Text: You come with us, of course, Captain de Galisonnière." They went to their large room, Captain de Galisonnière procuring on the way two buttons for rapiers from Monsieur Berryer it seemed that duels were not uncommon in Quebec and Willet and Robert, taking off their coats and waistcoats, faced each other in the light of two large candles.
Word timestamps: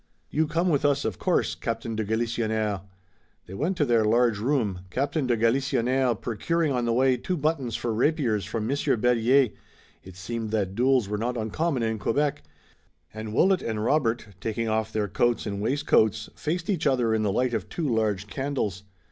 You 0.31 0.47
come 0.47 0.69
with 0.69 0.83
us, 0.83 1.05
of 1.05 1.19
course, 1.19 1.53
Captain 1.53 1.95
de 1.95 2.03
Galisonnière." 2.03 2.81
They 3.45 3.53
went 3.53 3.77
to 3.77 3.85
their 3.85 4.03
large 4.03 4.39
room, 4.39 4.79
Captain 4.89 5.27
de 5.27 5.37
Galisonnière 5.37 6.19
procuring 6.19 6.71
on 6.71 6.85
the 6.85 6.91
way 6.91 7.17
two 7.17 7.37
buttons 7.37 7.75
for 7.75 7.93
rapiers 7.93 8.43
from 8.43 8.65
Monsieur 8.65 8.97
Berryer 8.97 9.49
it 10.01 10.15
seemed 10.15 10.49
that 10.49 10.73
duels 10.73 11.07
were 11.07 11.19
not 11.19 11.37
uncommon 11.37 11.83
in 11.83 11.99
Quebec 11.99 12.41
and 13.13 13.31
Willet 13.31 13.61
and 13.61 13.83
Robert, 13.85 14.29
taking 14.41 14.67
off 14.67 14.91
their 14.91 15.07
coats 15.07 15.45
and 15.45 15.61
waistcoats, 15.61 16.31
faced 16.33 16.67
each 16.67 16.87
other 16.87 17.13
in 17.13 17.21
the 17.21 17.31
light 17.31 17.53
of 17.53 17.69
two 17.69 17.87
large 17.87 18.25
candles. 18.25 18.81